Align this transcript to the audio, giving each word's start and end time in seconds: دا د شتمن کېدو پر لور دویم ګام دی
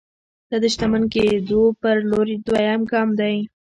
دا 0.49 0.57
د 0.63 0.65
شتمن 0.73 1.03
کېدو 1.13 1.61
پر 1.81 1.97
لور 2.09 2.27
دویم 2.47 2.81
ګام 2.91 3.09
دی 3.19 3.35